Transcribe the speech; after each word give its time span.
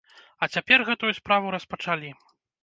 А 0.45 0.47
цяпер 0.53 0.83
гэтую 0.87 1.09
справу 1.19 1.53
распачалі. 1.57 2.09